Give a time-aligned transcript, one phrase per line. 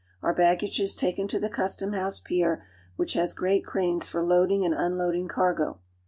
[0.23, 2.65] Our baggage is taken to the custom house pier,
[2.95, 5.77] which has great cranes for loading and unload ing cargo.